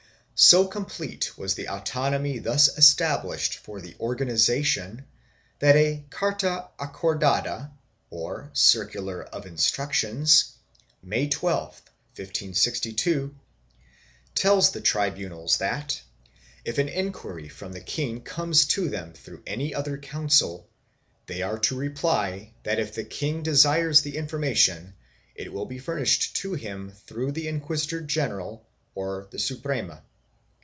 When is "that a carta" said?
5.59-6.67